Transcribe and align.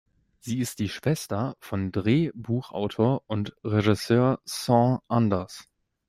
Sie 0.39 0.57
ist 0.57 0.79
die 0.79 0.89
Schwester 0.89 1.55
von 1.59 1.91
Drehbuchautor 1.91 3.21
und 3.27 3.55
Regisseur 3.63 4.39
Sean 4.45 4.97
Anders. 5.07 5.69